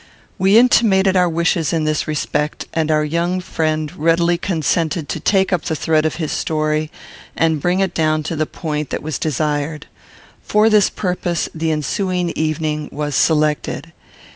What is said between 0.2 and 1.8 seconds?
We intimated our wishes